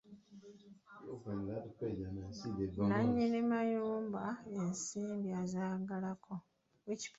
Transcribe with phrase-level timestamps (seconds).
[2.85, 4.23] Nnannyini mayumba
[4.57, 6.33] ensimbi azaagalako.